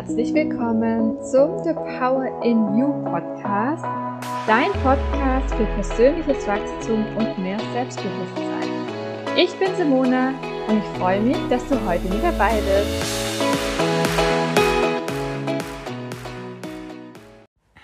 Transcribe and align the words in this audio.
herzlich 0.00 0.32
willkommen 0.32 1.22
zum 1.22 1.62
The 1.62 1.74
Power 1.74 2.42
in 2.42 2.56
You 2.74 2.90
Podcast, 3.04 3.84
dein 4.46 4.72
Podcast 4.82 5.54
für 5.54 5.66
persönliches 5.66 6.46
Wachstum 6.46 7.04
und 7.18 7.38
mehr 7.38 7.60
Selbstbewusstsein. 7.74 8.70
Ich 9.36 9.52
bin 9.58 9.76
Simona 9.76 10.30
und 10.68 10.78
ich 10.78 10.98
freue 10.98 11.20
mich, 11.20 11.36
dass 11.50 11.68
du 11.68 11.78
heute 11.86 12.08
mit 12.08 12.22
dabei 12.22 12.62
bist. 12.62 13.44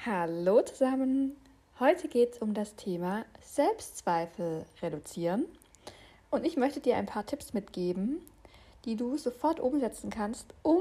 Hallo 0.06 0.62
zusammen, 0.62 1.36
heute 1.80 2.08
geht 2.08 2.32
es 2.32 2.38
um 2.38 2.54
das 2.54 2.76
Thema 2.76 3.26
Selbstzweifel 3.42 4.64
reduzieren 4.80 5.44
und 6.30 6.46
ich 6.46 6.56
möchte 6.56 6.80
dir 6.80 6.96
ein 6.96 7.04
paar 7.04 7.26
Tipps 7.26 7.52
mitgeben, 7.52 8.22
die 8.86 8.96
du 8.96 9.18
sofort 9.18 9.60
umsetzen 9.60 10.08
kannst, 10.08 10.54
um 10.62 10.80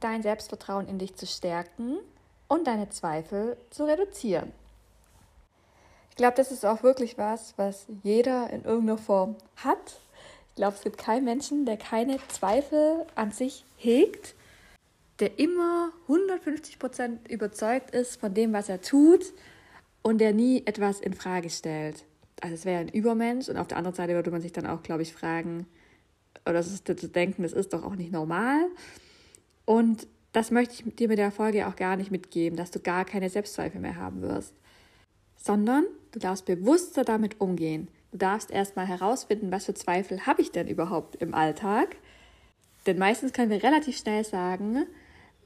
dein 0.00 0.22
Selbstvertrauen 0.22 0.88
in 0.88 0.98
dich 0.98 1.14
zu 1.16 1.26
stärken 1.26 1.98
und 2.48 2.66
deine 2.66 2.88
Zweifel 2.88 3.56
zu 3.70 3.84
reduzieren. 3.84 4.52
Ich 6.10 6.16
glaube, 6.16 6.36
das 6.36 6.50
ist 6.50 6.66
auch 6.66 6.82
wirklich 6.82 7.16
was, 7.18 7.54
was 7.56 7.86
jeder 8.02 8.50
in 8.50 8.64
irgendeiner 8.64 8.98
Form 8.98 9.36
hat. 9.56 10.00
Ich 10.50 10.56
glaube, 10.56 10.74
es 10.76 10.82
gibt 10.82 10.98
keinen 10.98 11.24
Menschen, 11.24 11.64
der 11.64 11.76
keine 11.76 12.18
Zweifel 12.28 13.06
an 13.14 13.30
sich 13.30 13.64
hegt, 13.76 14.34
der 15.20 15.38
immer 15.38 15.92
150 16.08 16.78
Prozent 16.78 17.28
überzeugt 17.28 17.92
ist 17.92 18.18
von 18.20 18.34
dem, 18.34 18.52
was 18.52 18.68
er 18.68 18.80
tut 18.80 19.32
und 20.02 20.18
der 20.18 20.32
nie 20.32 20.62
etwas 20.66 21.00
in 21.00 21.14
Frage 21.14 21.50
stellt. 21.50 22.04
Also 22.40 22.54
es 22.54 22.64
wäre 22.64 22.80
ein 22.80 22.88
Übermensch 22.88 23.48
und 23.48 23.56
auf 23.56 23.68
der 23.68 23.78
anderen 23.78 23.96
Seite 23.96 24.14
würde 24.14 24.30
man 24.30 24.40
sich 24.40 24.52
dann 24.52 24.66
auch, 24.66 24.82
glaube 24.82 25.02
ich, 25.02 25.12
fragen, 25.12 25.66
oder 26.48 26.62
zu 26.62 27.08
denken, 27.08 27.42
das 27.42 27.52
ist 27.52 27.72
doch 27.72 27.84
auch 27.84 27.94
nicht 27.94 28.12
normal. 28.12 28.68
Und 29.68 30.06
das 30.32 30.50
möchte 30.50 30.72
ich 30.72 30.94
dir 30.96 31.08
mit 31.08 31.18
der 31.18 31.30
Folge 31.30 31.68
auch 31.68 31.76
gar 31.76 31.96
nicht 31.96 32.10
mitgeben, 32.10 32.56
dass 32.56 32.70
du 32.70 32.80
gar 32.80 33.04
keine 33.04 33.28
Selbstzweifel 33.28 33.82
mehr 33.82 33.96
haben 33.96 34.22
wirst, 34.22 34.54
sondern 35.36 35.84
du 36.10 36.18
darfst 36.18 36.46
bewusster 36.46 37.04
damit 37.04 37.38
umgehen. 37.38 37.88
Du 38.10 38.16
darfst 38.16 38.50
erstmal 38.50 38.86
herausfinden, 38.86 39.52
was 39.52 39.66
für 39.66 39.74
Zweifel 39.74 40.24
habe 40.24 40.40
ich 40.40 40.52
denn 40.52 40.68
überhaupt 40.68 41.16
im 41.16 41.34
Alltag. 41.34 41.96
Denn 42.86 42.96
meistens 42.96 43.34
können 43.34 43.50
wir 43.50 43.62
relativ 43.62 43.98
schnell 43.98 44.24
sagen, 44.24 44.86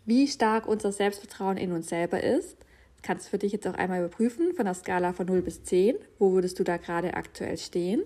wie 0.05 0.29
stark 0.29 0.69
unser 0.69 0.93
Selbstvertrauen 0.93 1.57
in 1.57 1.73
uns 1.73 1.89
selber 1.89 2.23
ist. 2.23 2.59
Das 2.95 3.03
kannst 3.03 3.27
du 3.27 3.31
für 3.31 3.39
dich 3.39 3.51
jetzt 3.51 3.67
auch 3.67 3.75
einmal 3.75 3.99
überprüfen 3.99 4.55
von 4.55 4.67
der 4.67 4.75
Skala 4.75 5.15
von 5.15 5.27
0 5.27 5.43
bis 5.43 5.65
10. 5.65 5.97
Wo 6.21 6.31
würdest 6.31 6.61
du 6.61 6.63
da 6.63 6.77
gerade 6.77 7.15
aktuell 7.15 7.59
stehen? 7.59 8.05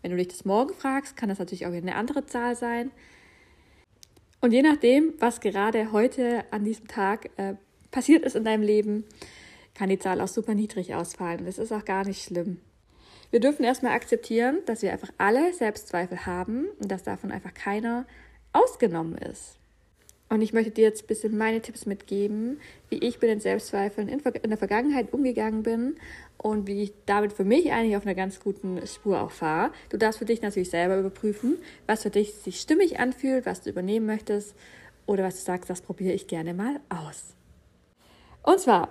Wenn 0.00 0.12
du 0.12 0.16
dich 0.16 0.28
das 0.28 0.46
morgen 0.46 0.72
fragst, 0.72 1.18
kann 1.18 1.28
das 1.28 1.38
natürlich 1.38 1.66
auch 1.66 1.72
eine 1.72 1.96
andere 1.96 2.24
Zahl 2.24 2.56
sein. 2.56 2.90
Und 4.40 4.52
je 4.52 4.62
nachdem, 4.62 5.14
was 5.18 5.40
gerade 5.40 5.92
heute 5.92 6.44
an 6.50 6.64
diesem 6.64 6.88
Tag 6.88 7.30
äh, 7.36 7.54
passiert 7.90 8.24
ist 8.24 8.36
in 8.36 8.44
deinem 8.44 8.62
Leben, 8.62 9.04
kann 9.74 9.88
die 9.90 9.98
Zahl 9.98 10.20
auch 10.20 10.28
super 10.28 10.54
niedrig 10.54 10.94
ausfallen. 10.94 11.44
Das 11.44 11.58
ist 11.58 11.72
auch 11.72 11.84
gar 11.84 12.04
nicht 12.04 12.22
schlimm. 12.22 12.58
Wir 13.30 13.40
dürfen 13.40 13.64
erstmal 13.64 13.92
akzeptieren, 13.92 14.58
dass 14.66 14.82
wir 14.82 14.92
einfach 14.92 15.12
alle 15.18 15.52
Selbstzweifel 15.52 16.26
haben 16.26 16.66
und 16.80 16.90
dass 16.90 17.02
davon 17.02 17.30
einfach 17.30 17.54
keiner 17.54 18.06
ausgenommen 18.52 19.16
ist. 19.18 19.56
Und 20.28 20.42
ich 20.42 20.52
möchte 20.52 20.70
dir 20.70 20.84
jetzt 20.84 21.04
ein 21.04 21.06
bisschen 21.06 21.36
meine 21.36 21.60
Tipps 21.60 21.86
mitgeben, 21.86 22.60
wie 22.88 22.98
ich 22.98 23.20
mit 23.20 23.30
den 23.30 23.40
Selbstzweifeln 23.40 24.08
in, 24.08 24.22
der 24.22 24.58
Vergangenheit 24.58 25.12
umgegangen 25.12 25.62
bin 25.62 25.96
und 26.42 26.66
wie 26.66 26.82
ich 26.82 26.92
damit 27.06 27.32
für 27.32 27.44
mich 27.44 27.70
eigentlich 27.72 27.96
auf 27.96 28.06
einer 28.06 28.14
ganz 28.14 28.40
guten 28.40 28.86
Spur 28.86 29.20
auch 29.20 29.30
fahre. 29.30 29.72
Du 29.90 29.98
darfst 29.98 30.18
für 30.18 30.24
dich 30.24 30.40
natürlich 30.40 30.70
selber 30.70 30.98
überprüfen, 30.98 31.58
was 31.86 32.02
für 32.02 32.10
dich 32.10 32.34
sich 32.34 32.60
stimmig 32.60 32.98
anfühlt, 32.98 33.44
was 33.44 33.60
du 33.60 33.70
übernehmen 33.70 34.06
möchtest 34.06 34.54
oder 35.06 35.24
was 35.24 35.36
du 35.36 35.42
sagst, 35.42 35.68
das 35.68 35.82
probiere 35.82 36.14
ich 36.14 36.28
gerne 36.28 36.54
mal 36.54 36.80
aus. 36.88 37.34
Und 38.42 38.58
zwar, 38.58 38.88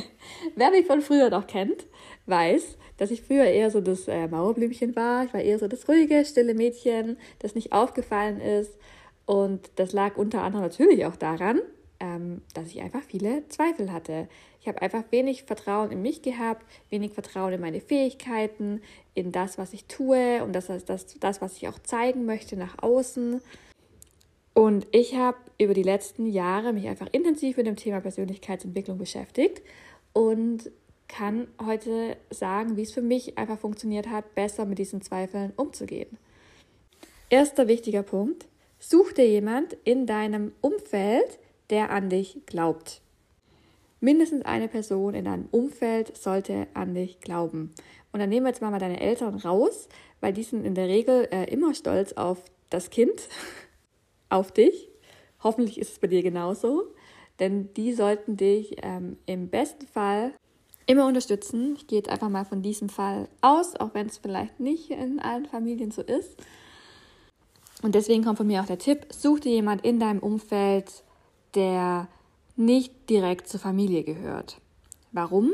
wer 0.56 0.70
mich 0.70 0.86
von 0.86 1.00
früher 1.00 1.30
noch 1.30 1.46
kennt, 1.46 1.86
weiß, 2.26 2.76
dass 2.98 3.10
ich 3.10 3.22
früher 3.22 3.44
eher 3.44 3.70
so 3.70 3.80
das 3.80 4.06
äh, 4.06 4.28
Mauerblümchen 4.28 4.94
war. 4.94 5.24
Ich 5.24 5.32
war 5.32 5.40
eher 5.40 5.58
so 5.58 5.66
das 5.66 5.88
ruhige, 5.88 6.24
stille 6.26 6.54
Mädchen, 6.54 7.16
das 7.38 7.54
nicht 7.54 7.72
aufgefallen 7.72 8.38
ist 8.40 8.76
und 9.24 9.70
das 9.76 9.92
lag 9.92 10.16
unter 10.16 10.42
anderem 10.42 10.64
natürlich 10.64 11.06
auch 11.06 11.16
daran, 11.16 11.60
ähm, 12.02 12.42
dass 12.52 12.66
ich 12.66 12.82
einfach 12.82 13.02
viele 13.02 13.48
Zweifel 13.48 13.92
hatte. 13.92 14.28
Ich 14.60 14.66
habe 14.66 14.82
einfach 14.82 15.04
wenig 15.10 15.44
Vertrauen 15.44 15.92
in 15.92 16.02
mich 16.02 16.20
gehabt, 16.20 16.66
wenig 16.90 17.12
Vertrauen 17.12 17.52
in 17.52 17.60
meine 17.60 17.80
Fähigkeiten, 17.80 18.82
in 19.14 19.30
das, 19.30 19.56
was 19.56 19.72
ich 19.72 19.84
tue 19.84 20.42
und 20.42 20.52
das, 20.52 20.66
das, 20.66 21.06
das 21.18 21.40
was 21.40 21.56
ich 21.56 21.68
auch 21.68 21.78
zeigen 21.78 22.26
möchte 22.26 22.56
nach 22.56 22.82
außen. 22.82 23.40
Und 24.52 24.86
ich 24.90 25.14
habe 25.14 25.38
über 25.58 25.74
die 25.74 25.84
letzten 25.84 26.26
Jahre 26.26 26.72
mich 26.72 26.88
einfach 26.88 27.06
intensiv 27.12 27.56
mit 27.56 27.66
dem 27.66 27.76
Thema 27.76 28.00
Persönlichkeitsentwicklung 28.00 28.98
beschäftigt 28.98 29.62
und 30.12 30.72
kann 31.06 31.46
heute 31.64 32.16
sagen, 32.30 32.76
wie 32.76 32.82
es 32.82 32.92
für 32.92 33.00
mich 33.00 33.38
einfach 33.38 33.58
funktioniert 33.58 34.08
hat, 34.08 34.34
besser 34.34 34.64
mit 34.66 34.78
diesen 34.78 35.02
Zweifeln 35.02 35.52
umzugehen. 35.56 36.18
Erster 37.30 37.68
wichtiger 37.68 38.02
Punkt, 38.02 38.46
Such 38.84 39.12
dir 39.12 39.28
jemand 39.28 39.76
in 39.84 40.06
deinem 40.06 40.50
Umfeld, 40.60 41.38
der 41.72 41.90
an 41.90 42.08
dich 42.08 42.38
glaubt. 42.46 43.00
Mindestens 43.98 44.44
eine 44.44 44.68
Person 44.68 45.14
in 45.14 45.24
deinem 45.24 45.48
Umfeld 45.50 46.16
sollte 46.16 46.66
an 46.74 46.94
dich 46.94 47.20
glauben. 47.20 47.72
Und 48.12 48.20
dann 48.20 48.28
nehmen 48.28 48.44
wir 48.44 48.50
jetzt 48.50 48.60
mal 48.60 48.78
deine 48.78 49.00
Eltern 49.00 49.36
raus, 49.36 49.88
weil 50.20 50.32
die 50.32 50.42
sind 50.42 50.64
in 50.64 50.74
der 50.74 50.86
Regel 50.86 51.28
äh, 51.32 51.50
immer 51.50 51.74
stolz 51.74 52.12
auf 52.12 52.44
das 52.68 52.90
Kind, 52.90 53.28
auf 54.28 54.52
dich. 54.52 54.88
Hoffentlich 55.42 55.80
ist 55.80 55.92
es 55.92 55.98
bei 55.98 56.08
dir 56.08 56.22
genauso, 56.22 56.84
denn 57.40 57.72
die 57.74 57.94
sollten 57.94 58.36
dich 58.36 58.76
ähm, 58.82 59.16
im 59.26 59.48
besten 59.48 59.86
Fall 59.86 60.32
immer 60.86 61.06
unterstützen. 61.06 61.74
Ich 61.76 61.86
gehe 61.86 61.98
jetzt 61.98 62.10
einfach 62.10 62.28
mal 62.28 62.44
von 62.44 62.62
diesem 62.62 62.88
Fall 62.88 63.28
aus, 63.40 63.76
auch 63.76 63.94
wenn 63.94 64.08
es 64.08 64.18
vielleicht 64.18 64.60
nicht 64.60 64.90
in 64.90 65.20
allen 65.20 65.46
Familien 65.46 65.90
so 65.90 66.02
ist. 66.02 66.36
Und 67.82 67.94
deswegen 67.94 68.24
kommt 68.24 68.38
von 68.38 68.46
mir 68.46 68.60
auch 68.60 68.66
der 68.66 68.78
Tipp, 68.78 69.06
such 69.10 69.40
dir 69.40 69.52
jemand 69.52 69.84
in 69.84 69.98
deinem 69.98 70.20
Umfeld, 70.20 71.02
der 71.54 72.08
nicht 72.56 73.08
direkt 73.10 73.48
zur 73.48 73.60
Familie 73.60 74.04
gehört. 74.04 74.60
Warum? 75.10 75.52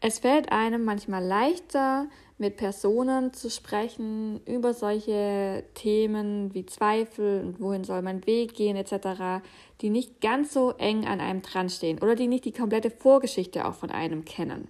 Es 0.00 0.18
fällt 0.18 0.52
einem 0.52 0.84
manchmal 0.84 1.24
leichter, 1.24 2.08
mit 2.36 2.56
Personen 2.56 3.32
zu 3.32 3.48
sprechen 3.48 4.40
über 4.44 4.74
solche 4.74 5.64
Themen 5.74 6.52
wie 6.52 6.66
Zweifel 6.66 7.42
und 7.44 7.60
wohin 7.60 7.84
soll 7.84 8.02
mein 8.02 8.26
Weg 8.26 8.54
gehen 8.54 8.76
etc., 8.76 9.44
die 9.80 9.90
nicht 9.90 10.20
ganz 10.20 10.52
so 10.52 10.72
eng 10.72 11.06
an 11.06 11.20
einem 11.20 11.42
dran 11.42 11.70
stehen 11.70 12.00
oder 12.00 12.16
die 12.16 12.26
nicht 12.26 12.44
die 12.44 12.52
komplette 12.52 12.90
Vorgeschichte 12.90 13.66
auch 13.66 13.74
von 13.74 13.90
einem 13.90 14.24
kennen. 14.24 14.68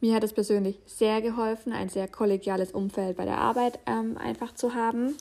Mir 0.00 0.14
hat 0.14 0.22
es 0.22 0.32
persönlich 0.32 0.78
sehr 0.86 1.20
geholfen, 1.20 1.72
ein 1.72 1.88
sehr 1.88 2.06
kollegiales 2.06 2.70
Umfeld 2.70 3.16
bei 3.16 3.24
der 3.24 3.38
Arbeit 3.38 3.80
ähm, 3.86 4.16
einfach 4.16 4.54
zu 4.54 4.74
haben. 4.74 5.16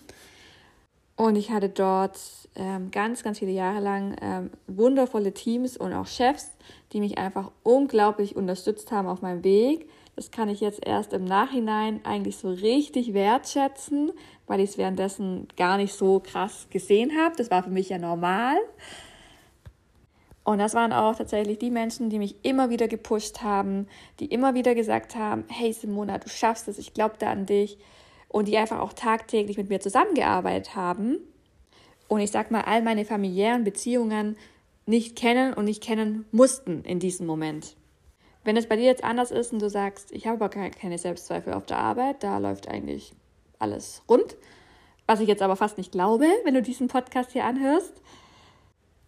Und 1.18 1.36
ich 1.36 1.50
hatte 1.50 1.68
dort 1.68 2.20
ähm, 2.56 2.92
ganz, 2.92 3.24
ganz 3.24 3.40
viele 3.40 3.52
Jahre 3.52 3.82
lang 3.82 4.16
ähm, 4.22 4.52
wundervolle 4.68 5.34
Teams 5.34 5.76
und 5.76 5.92
auch 5.92 6.06
Chefs, 6.06 6.52
die 6.94 7.00
mich 7.00 7.18
einfach 7.18 7.52
unglaublich 7.64 8.36
unterstützt 8.36 8.92
haben 8.92 9.08
auf 9.08 9.24
meinem 9.24 9.44
Weg. 9.44 9.90
Das 10.16 10.30
kann 10.30 10.48
ich 10.48 10.62
jetzt 10.62 10.86
erst 10.86 11.14
im 11.14 11.26
Nachhinein 11.26 12.02
eigentlich 12.04 12.38
so 12.38 12.50
richtig 12.50 13.16
wertschätzen, 13.16 14.12
weil 14.46 14.60
ich 14.60 14.72
es 14.72 14.78
währenddessen 14.78 15.48
gar 15.58 15.78
nicht 15.78 15.94
so 15.94 16.20
krass 16.20 16.68
gesehen 16.70 17.12
habe. 17.20 17.36
Das 17.36 17.50
war 17.50 17.64
für 17.64 17.72
mich 17.72 17.90
ja 17.90 17.98
normal. 17.98 18.58
Und 20.44 20.60
das 20.60 20.76
waren 20.76 20.94
auch 20.94 21.16
tatsächlich 21.16 21.58
die 21.58 21.72
Menschen, 21.72 22.12
die 22.12 22.20
mich 22.20 22.36
immer 22.44 22.70
wieder 22.70 22.88
gepusht 22.88 23.42
haben, 23.42 23.88
die 24.20 24.28
immer 24.28 24.54
wieder 24.54 24.76
gesagt 24.76 25.16
haben, 25.16 25.46
hey 25.50 25.74
Simona, 25.74 26.20
du 26.20 26.30
schaffst 26.30 26.68
es, 26.68 26.78
ich 26.78 26.94
glaube 26.94 27.16
da 27.18 27.32
an 27.32 27.48
dich. 27.48 27.80
Und 28.30 28.48
die 28.48 28.58
einfach 28.58 28.80
auch 28.80 28.94
tagtäglich 28.94 29.57
mit 29.57 29.69
mir 29.69 29.80
zusammengearbeitet 29.80 30.75
haben. 30.75 31.18
Und 32.07 32.19
ich 32.19 32.31
sag 32.31 32.51
mal, 32.51 32.62
all 32.62 32.81
meine 32.81 33.06
familiären 33.06 33.63
Beziehungen 33.63 34.38
nicht 34.86 35.16
kennen 35.16 35.54
und 35.54 35.66
nicht 35.66 35.84
kennen 35.84 36.25
mussten 36.31 36.84
in 36.84 37.00
diesem 37.00 37.28
Moment. 37.28 37.75
Wenn 38.44 38.56
es 38.56 38.68
bei 38.68 38.78
dir 38.78 38.86
jetzt 38.86 39.04
anders 39.04 39.31
ist 39.31 39.51
und 39.51 39.62
du 39.62 39.69
sagst, 39.69 40.12
ich 40.13 40.25
habe 40.25 40.46
aber 40.46 40.69
keine 40.69 40.98
Selbstzweifel 40.98 41.54
auf 41.54 41.66
der 41.66 41.80
Arbeit, 41.80 42.24
da 42.24 42.38
läuft 42.38 42.69
eigentlich 42.69 43.13
alles 43.60 44.04
rund, 44.10 44.38
was 45.06 45.19
ich 45.19 45.28
jetzt 45.28 45.42
aber 45.42 45.57
fast 45.57 45.78
nicht 45.78 45.92
glaube, 45.92 46.25
wenn 46.46 46.54
du 46.54 46.62
diesen 46.62 46.88
Podcast 46.88 47.31
hier 47.31 47.44
anhörst, 47.44 48.01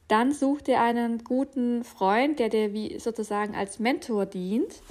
dann 0.10 0.34
such 0.34 0.62
dir 0.62 0.82
einen 0.82 1.24
guten 1.24 1.84
Freund, 1.84 2.40
der 2.40 2.50
dir 2.50 2.74
wie 2.74 3.00
sozusagen 3.00 3.56
als 3.56 3.80
Mentor 3.80 4.26
dient, 4.26 4.82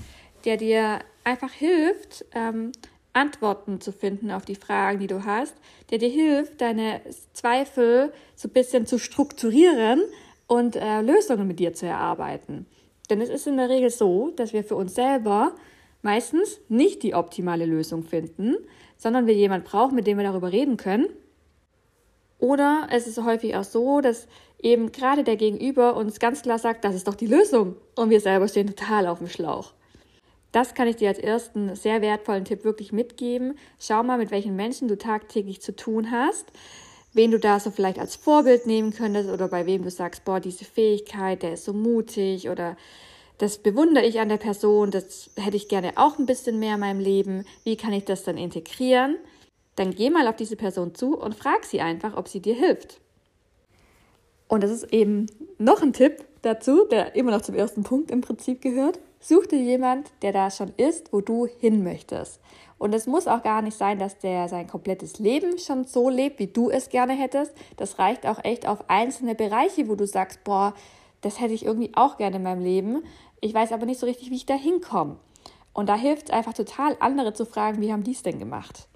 der 0.44 0.56
dir 0.56 1.00
einfach 1.24 1.52
hilft, 1.52 2.24
ähm, 2.34 2.72
Antworten 3.12 3.80
zu 3.80 3.92
finden 3.92 4.30
auf 4.30 4.44
die 4.44 4.54
Fragen, 4.54 5.00
die 5.00 5.06
du 5.06 5.24
hast, 5.24 5.54
der 5.90 5.98
dir 5.98 6.08
hilft, 6.08 6.60
deine 6.60 7.00
Zweifel 7.32 8.12
so 8.36 8.48
ein 8.48 8.52
bisschen 8.52 8.86
zu 8.86 8.98
strukturieren 8.98 10.02
und 10.46 10.76
äh, 10.76 11.00
Lösungen 11.02 11.46
mit 11.46 11.58
dir 11.58 11.74
zu 11.74 11.86
erarbeiten. 11.86 12.66
Denn 13.10 13.20
es 13.20 13.28
ist 13.28 13.46
in 13.46 13.56
der 13.56 13.68
Regel 13.68 13.90
so, 13.90 14.30
dass 14.36 14.52
wir 14.52 14.64
für 14.64 14.76
uns 14.76 14.94
selber 14.94 15.54
meistens 16.02 16.60
nicht 16.68 17.02
die 17.02 17.14
optimale 17.14 17.66
Lösung 17.66 18.02
finden, 18.02 18.56
sondern 18.96 19.26
wir 19.26 19.34
jemanden 19.34 19.66
brauchen, 19.66 19.94
mit 19.94 20.06
dem 20.06 20.18
wir 20.18 20.24
darüber 20.24 20.52
reden 20.52 20.76
können. 20.76 21.06
Oder 22.38 22.88
es 22.90 23.06
ist 23.06 23.22
häufig 23.22 23.56
auch 23.56 23.64
so, 23.64 24.00
dass 24.00 24.28
eben 24.60 24.92
gerade 24.92 25.24
der 25.24 25.36
Gegenüber 25.36 25.96
uns 25.96 26.20
ganz 26.20 26.42
klar 26.42 26.58
sagt, 26.58 26.84
das 26.84 26.94
ist 26.94 27.08
doch 27.08 27.14
die 27.14 27.26
Lösung 27.26 27.76
und 27.96 28.10
wir 28.10 28.20
selber 28.20 28.46
stehen 28.48 28.68
total 28.68 29.06
auf 29.06 29.18
dem 29.18 29.28
Schlauch. 29.28 29.72
Das 30.52 30.74
kann 30.74 30.88
ich 30.88 30.96
dir 30.96 31.08
als 31.08 31.18
ersten 31.18 31.76
sehr 31.76 32.00
wertvollen 32.00 32.44
Tipp 32.44 32.64
wirklich 32.64 32.92
mitgeben. 32.92 33.58
Schau 33.78 34.02
mal, 34.02 34.18
mit 34.18 34.30
welchen 34.30 34.56
Menschen 34.56 34.88
du 34.88 34.96
tagtäglich 34.96 35.60
zu 35.60 35.76
tun 35.76 36.10
hast, 36.10 36.46
wen 37.12 37.30
du 37.30 37.38
da 37.38 37.60
so 37.60 37.70
vielleicht 37.70 37.98
als 37.98 38.16
Vorbild 38.16 38.66
nehmen 38.66 38.92
könntest 38.92 39.28
oder 39.28 39.48
bei 39.48 39.66
wem 39.66 39.82
du 39.82 39.90
sagst, 39.90 40.24
boah, 40.24 40.40
diese 40.40 40.64
Fähigkeit, 40.64 41.42
der 41.42 41.54
ist 41.54 41.64
so 41.64 41.72
mutig 41.72 42.48
oder 42.48 42.76
das 43.36 43.58
bewundere 43.58 44.04
ich 44.04 44.18
an 44.18 44.28
der 44.28 44.38
Person, 44.38 44.90
das 44.90 45.30
hätte 45.36 45.56
ich 45.56 45.68
gerne 45.68 45.92
auch 45.96 46.18
ein 46.18 46.26
bisschen 46.26 46.58
mehr 46.58 46.74
in 46.74 46.80
meinem 46.80 47.00
Leben. 47.00 47.44
Wie 47.62 47.76
kann 47.76 47.92
ich 47.92 48.04
das 48.04 48.24
dann 48.24 48.36
integrieren? 48.36 49.16
Dann 49.76 49.94
geh 49.94 50.10
mal 50.10 50.26
auf 50.26 50.34
diese 50.34 50.56
Person 50.56 50.94
zu 50.94 51.16
und 51.16 51.36
frag 51.36 51.64
sie 51.64 51.80
einfach, 51.80 52.16
ob 52.16 52.26
sie 52.26 52.40
dir 52.40 52.54
hilft. 52.54 53.00
Und 54.48 54.64
das 54.64 54.72
ist 54.72 54.92
eben 54.92 55.26
noch 55.58 55.82
ein 55.82 55.92
Tipp 55.92 56.24
dazu, 56.42 56.86
der 56.90 57.14
immer 57.14 57.30
noch 57.30 57.42
zum 57.42 57.54
ersten 57.54 57.84
Punkt 57.84 58.10
im 58.10 58.22
Prinzip 58.22 58.60
gehört. 58.60 58.98
Such 59.20 59.46
dir 59.46 59.60
jemand, 59.60 60.10
der 60.22 60.32
da 60.32 60.50
schon 60.50 60.72
ist, 60.76 61.12
wo 61.12 61.20
du 61.20 61.46
hin 61.46 61.82
möchtest. 61.82 62.40
Und 62.78 62.94
es 62.94 63.06
muss 63.06 63.26
auch 63.26 63.42
gar 63.42 63.62
nicht 63.62 63.76
sein, 63.76 63.98
dass 63.98 64.18
der 64.18 64.48
sein 64.48 64.68
komplettes 64.68 65.18
Leben 65.18 65.58
schon 65.58 65.84
so 65.84 66.08
lebt, 66.08 66.38
wie 66.38 66.46
du 66.46 66.70
es 66.70 66.88
gerne 66.88 67.12
hättest. 67.12 67.52
Das 67.76 67.98
reicht 67.98 68.26
auch 68.26 68.44
echt 68.44 68.68
auf 68.68 68.88
einzelne 68.88 69.34
Bereiche, 69.34 69.88
wo 69.88 69.96
du 69.96 70.06
sagst, 70.06 70.44
boah, 70.44 70.74
das 71.20 71.40
hätte 71.40 71.54
ich 71.54 71.64
irgendwie 71.64 71.90
auch 71.94 72.16
gerne 72.16 72.36
in 72.36 72.44
meinem 72.44 72.62
Leben. 72.62 73.02
Ich 73.40 73.52
weiß 73.52 73.72
aber 73.72 73.86
nicht 73.86 73.98
so 73.98 74.06
richtig, 74.06 74.30
wie 74.30 74.36
ich 74.36 74.46
da 74.46 74.54
hinkomme. 74.54 75.16
Und 75.72 75.88
da 75.88 75.96
hilft 75.96 76.28
es 76.28 76.34
einfach 76.34 76.54
total, 76.54 76.96
andere 77.00 77.32
zu 77.32 77.44
fragen, 77.44 77.80
wie 77.80 77.92
haben 77.92 78.04
die 78.04 78.12
es 78.12 78.22
denn 78.22 78.38
gemacht? 78.38 78.88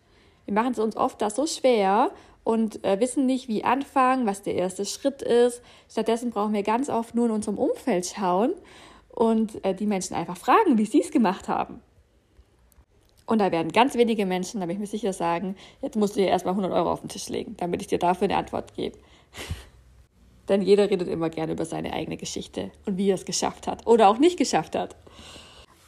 Wir 0.44 0.54
machen 0.54 0.72
es 0.72 0.78
uns 0.78 0.96
oft 0.96 1.20
da 1.20 1.30
so 1.30 1.46
schwer 1.46 2.12
und 2.44 2.84
äh, 2.84 2.98
wissen 3.00 3.26
nicht, 3.26 3.48
wie 3.48 3.64
anfangen, 3.64 4.26
was 4.26 4.42
der 4.42 4.54
erste 4.54 4.84
Schritt 4.84 5.22
ist. 5.22 5.62
Stattdessen 5.88 6.30
brauchen 6.30 6.52
wir 6.52 6.62
ganz 6.62 6.88
oft 6.88 7.14
nur 7.14 7.26
in 7.26 7.32
unserem 7.32 7.58
Umfeld 7.58 8.06
schauen 8.06 8.52
und 9.12 9.64
äh, 9.64 9.74
die 9.74 9.86
Menschen 9.86 10.14
einfach 10.14 10.36
fragen, 10.36 10.78
wie 10.78 10.86
sie 10.86 11.00
es 11.00 11.10
gemacht 11.10 11.48
haben. 11.48 11.80
Und 13.26 13.38
da 13.38 13.52
werden 13.52 13.72
ganz 13.72 13.94
wenige 13.94 14.26
Menschen, 14.26 14.60
da 14.60 14.66
bin 14.66 14.76
ich 14.76 14.80
mir 14.80 14.86
sicher, 14.86 15.12
sagen, 15.12 15.56
jetzt 15.80 15.96
musst 15.96 16.16
du 16.16 16.20
dir 16.20 16.28
erstmal 16.28 16.52
100 16.52 16.72
Euro 16.72 16.90
auf 16.90 17.00
den 17.00 17.08
Tisch 17.08 17.28
legen, 17.28 17.56
damit 17.58 17.80
ich 17.80 17.88
dir 17.88 17.98
dafür 17.98 18.24
eine 18.24 18.36
Antwort 18.36 18.74
gebe. 18.74 18.98
Denn 20.48 20.60
jeder 20.60 20.90
redet 20.90 21.08
immer 21.08 21.30
gerne 21.30 21.52
über 21.52 21.64
seine 21.64 21.92
eigene 21.92 22.16
Geschichte 22.16 22.72
und 22.84 22.98
wie 22.98 23.10
er 23.10 23.14
es 23.14 23.24
geschafft 23.24 23.68
hat 23.68 23.86
oder 23.86 24.08
auch 24.08 24.18
nicht 24.18 24.36
geschafft 24.36 24.74
hat. 24.74 24.96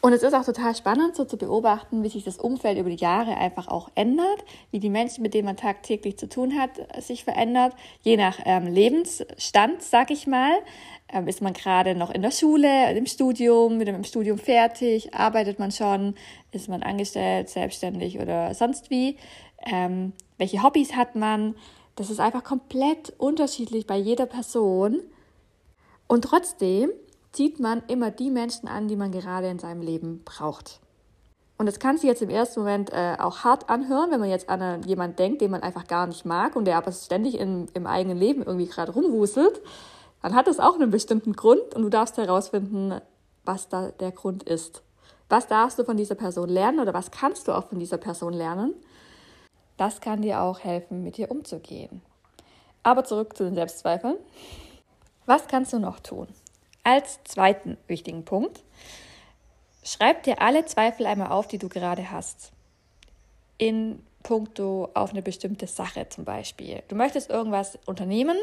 Und 0.04 0.12
es 0.12 0.22
ist 0.22 0.34
auch 0.34 0.44
total 0.44 0.76
spannend, 0.76 1.16
so 1.16 1.24
zu 1.24 1.38
beobachten, 1.38 2.02
wie 2.02 2.10
sich 2.10 2.24
das 2.24 2.36
Umfeld 2.36 2.76
über 2.76 2.90
die 2.90 3.02
Jahre 3.02 3.38
einfach 3.38 3.68
auch 3.68 3.90
ändert, 3.94 4.44
wie 4.70 4.78
die 4.78 4.90
Menschen, 4.90 5.22
mit 5.22 5.32
denen 5.32 5.46
man 5.46 5.56
tagtäglich 5.56 6.18
zu 6.18 6.28
tun 6.28 6.60
hat, 6.60 6.72
sich 7.02 7.24
verändert, 7.24 7.74
je 8.02 8.18
nach 8.18 8.38
ähm, 8.44 8.66
Lebensstand, 8.66 9.82
sag 9.82 10.10
ich 10.10 10.26
mal. 10.26 10.52
Ähm, 11.08 11.28
ist 11.28 11.42
man 11.42 11.52
gerade 11.52 11.94
noch 11.94 12.10
in 12.10 12.22
der 12.22 12.30
Schule, 12.30 12.96
im 12.96 13.06
Studium, 13.06 13.78
mit 13.78 13.88
dem 13.88 14.04
Studium 14.04 14.38
fertig, 14.38 15.14
arbeitet 15.14 15.58
man 15.58 15.70
schon, 15.70 16.14
ist 16.50 16.68
man 16.68 16.82
angestellt, 16.82 17.50
selbstständig 17.50 18.18
oder 18.18 18.54
sonst 18.54 18.90
wie? 18.90 19.16
Ähm, 19.66 20.12
welche 20.38 20.62
Hobbys 20.62 20.94
hat 20.94 21.14
man? 21.14 21.54
Das 21.96 22.10
ist 22.10 22.20
einfach 22.20 22.42
komplett 22.42 23.12
unterschiedlich 23.18 23.86
bei 23.86 23.96
jeder 23.96 24.26
Person. 24.26 25.00
Und 26.06 26.22
trotzdem 26.22 26.90
zieht 27.32 27.60
man 27.60 27.82
immer 27.88 28.10
die 28.10 28.30
Menschen 28.30 28.68
an, 28.68 28.88
die 28.88 28.96
man 28.96 29.12
gerade 29.12 29.48
in 29.48 29.58
seinem 29.58 29.82
Leben 29.82 30.22
braucht. 30.24 30.80
Und 31.56 31.66
das 31.66 31.78
kann 31.78 31.96
sich 31.96 32.08
jetzt 32.08 32.22
im 32.22 32.30
ersten 32.30 32.60
Moment 32.60 32.90
äh, 32.92 33.16
auch 33.18 33.44
hart 33.44 33.70
anhören, 33.70 34.10
wenn 34.10 34.20
man 34.20 34.28
jetzt 34.28 34.48
an 34.48 34.82
jemanden 34.82 35.16
denkt, 35.16 35.40
den 35.40 35.52
man 35.52 35.62
einfach 35.62 35.86
gar 35.86 36.06
nicht 36.06 36.24
mag 36.24 36.56
und 36.56 36.64
der 36.64 36.76
aber 36.76 36.90
ständig 36.90 37.38
in, 37.38 37.68
im 37.74 37.86
eigenen 37.86 38.18
Leben 38.18 38.42
irgendwie 38.42 38.66
gerade 38.66 38.92
rumwuselt. 38.92 39.60
Dann 40.24 40.34
hat 40.34 40.46
das 40.46 40.58
auch 40.58 40.76
einen 40.76 40.90
bestimmten 40.90 41.34
Grund 41.34 41.74
und 41.74 41.82
du 41.82 41.90
darfst 41.90 42.16
herausfinden, 42.16 42.98
was 43.44 43.68
da 43.68 43.90
der 43.90 44.10
Grund 44.10 44.42
ist. 44.42 44.82
Was 45.28 45.48
darfst 45.48 45.78
du 45.78 45.84
von 45.84 45.98
dieser 45.98 46.14
Person 46.14 46.48
lernen 46.48 46.80
oder 46.80 46.94
was 46.94 47.10
kannst 47.10 47.46
du 47.46 47.52
auch 47.52 47.68
von 47.68 47.78
dieser 47.78 47.98
Person 47.98 48.32
lernen? 48.32 48.72
Das 49.76 50.00
kann 50.00 50.22
dir 50.22 50.40
auch 50.40 50.60
helfen, 50.60 51.02
mit 51.02 51.18
ihr 51.18 51.30
umzugehen. 51.30 52.00
Aber 52.82 53.04
zurück 53.04 53.36
zu 53.36 53.44
den 53.44 53.54
Selbstzweifeln. 53.54 54.16
Was 55.26 55.46
kannst 55.46 55.74
du 55.74 55.78
noch 55.78 56.00
tun? 56.00 56.28
Als 56.84 57.22
zweiten 57.24 57.76
wichtigen 57.86 58.24
Punkt, 58.24 58.64
schreib 59.82 60.22
dir 60.22 60.40
alle 60.40 60.64
Zweifel 60.64 61.04
einmal 61.04 61.32
auf, 61.32 61.48
die 61.48 61.58
du 61.58 61.68
gerade 61.68 62.10
hast. 62.10 62.50
In 63.58 64.02
puncto 64.22 64.88
auf 64.94 65.10
eine 65.10 65.20
bestimmte 65.20 65.66
Sache 65.66 66.08
zum 66.08 66.24
Beispiel. 66.24 66.82
Du 66.88 66.96
möchtest 66.96 67.28
irgendwas 67.28 67.78
unternehmen 67.84 68.38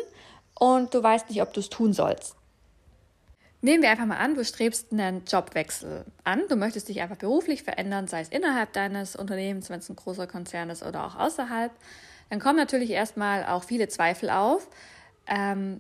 und 0.60 0.94
du 0.94 1.02
weißt 1.02 1.30
nicht, 1.30 1.42
ob 1.42 1.54
du 1.54 1.60
es 1.60 1.70
tun 1.70 1.94
sollst. 1.94 2.36
Nehmen 3.64 3.84
wir 3.84 3.92
einfach 3.92 4.08
mal 4.08 4.18
an, 4.18 4.34
du 4.34 4.44
strebst 4.44 4.92
einen 4.92 5.24
Jobwechsel 5.26 6.06
an. 6.24 6.42
Du 6.50 6.56
möchtest 6.56 6.90
dich 6.90 7.00
einfach 7.02 7.18
beruflich 7.18 7.62
verändern, 7.62 8.08
sei 8.08 8.22
es 8.22 8.30
innerhalb 8.30 8.74
deines 8.74 9.16
Unternehmens, 9.16 9.70
wenn 9.70 9.80
es 9.80 9.90
ein 9.90 9.96
großer 9.96 10.26
Konzern 10.26 10.72
ist 10.72 10.82
oder 10.82 11.06
auch 11.06 11.16
außerhalb. 11.16 11.72
Dann 12.32 12.40
kommen 12.40 12.58
natürlich 12.58 12.90
erstmal 12.90 13.46
auch 13.46 13.64
viele 13.64 13.88
Zweifel 13.88 14.32
auf. 14.32 14.68
Ähm, 15.28 15.80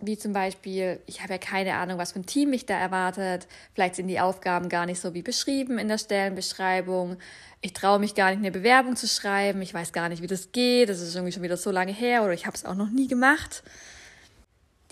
wie 0.00 0.18
zum 0.18 0.34
Beispiel, 0.34 1.00
ich 1.06 1.22
habe 1.22 1.32
ja 1.32 1.38
keine 1.38 1.76
Ahnung, 1.76 1.96
was 1.96 2.12
für 2.12 2.18
ein 2.18 2.26
Team 2.26 2.50
mich 2.50 2.66
da 2.66 2.76
erwartet. 2.76 3.46
Vielleicht 3.72 3.94
sind 3.94 4.08
die 4.08 4.20
Aufgaben 4.20 4.68
gar 4.68 4.84
nicht 4.84 5.00
so 5.00 5.14
wie 5.14 5.22
beschrieben 5.22 5.78
in 5.78 5.88
der 5.88 5.96
Stellenbeschreibung. 5.96 7.16
Ich 7.62 7.72
traue 7.72 8.00
mich 8.00 8.14
gar 8.14 8.30
nicht, 8.30 8.40
eine 8.40 8.50
Bewerbung 8.50 8.96
zu 8.96 9.08
schreiben. 9.08 9.62
Ich 9.62 9.72
weiß 9.72 9.94
gar 9.94 10.10
nicht, 10.10 10.20
wie 10.20 10.26
das 10.26 10.52
geht. 10.52 10.90
Das 10.90 11.00
ist 11.00 11.14
irgendwie 11.14 11.32
schon 11.32 11.42
wieder 11.42 11.56
so 11.56 11.70
lange 11.70 11.92
her 11.92 12.22
oder 12.22 12.34
ich 12.34 12.44
habe 12.44 12.56
es 12.56 12.66
auch 12.66 12.74
noch 12.74 12.90
nie 12.90 13.08
gemacht 13.08 13.62